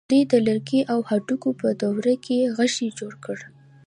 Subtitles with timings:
[0.09, 3.37] دوی د لرګي او هډوکي په دوره کې غشی جوړ کړ.